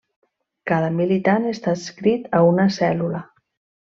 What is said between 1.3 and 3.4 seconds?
està adscrit a una cèl·lula.